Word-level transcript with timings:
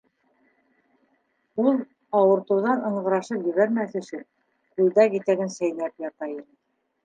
Ул, 1.63 1.69
ауыртыуҙан 2.21 2.83
ыңғырашып 2.91 3.47
ебәрмәҫ 3.53 3.95
өсөн, 4.03 4.27
күлдәк 4.81 5.21
итәген 5.23 5.57
сәйнәп 5.61 6.07
ята 6.11 6.35
ине. 6.37 6.47